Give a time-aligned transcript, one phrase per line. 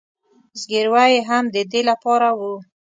[0.61, 2.39] زګیروي یې هم د دې له پاره و.